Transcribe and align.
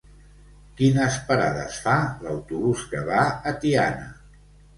Quines 0.77 1.19
parades 1.27 1.77
fa 1.83 1.93
l'autobús 2.25 2.87
que 2.95 3.03
va 3.11 3.21
a 3.53 3.55
Tiana? 3.61 4.11